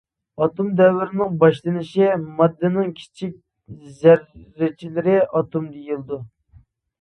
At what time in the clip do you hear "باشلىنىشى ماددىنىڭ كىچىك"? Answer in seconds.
1.43-3.37